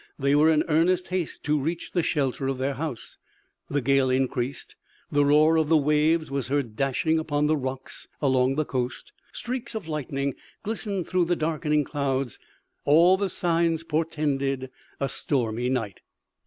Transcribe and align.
They 0.17 0.33
were 0.33 0.49
in 0.49 0.63
earnest 0.67 1.09
haste 1.09 1.43
to 1.43 1.59
reach 1.59 1.91
the 1.91 2.01
shelter 2.01 2.47
of 2.47 2.57
their 2.57 2.73
house: 2.73 3.19
the 3.69 3.81
gale 3.81 4.09
increased; 4.09 4.75
the 5.11 5.23
roar 5.23 5.57
of 5.57 5.69
the 5.69 5.77
waves 5.77 6.31
was 6.31 6.47
heard 6.47 6.75
dashing 6.75 7.19
upon 7.19 7.45
the 7.45 7.55
rocks 7.55 8.07
along 8.19 8.55
the 8.55 8.65
coast; 8.65 9.13
streaks 9.31 9.75
of 9.75 9.87
lightning 9.87 10.33
glistened 10.63 11.05
through 11.07 11.25
the 11.25 11.35
darkening 11.35 11.83
clouds; 11.83 12.39
all 12.83 13.15
the 13.15 13.29
signs 13.29 13.83
portended 13.83 14.71
a 14.99 15.07
stormy 15.07 15.69
night. 15.69 16.01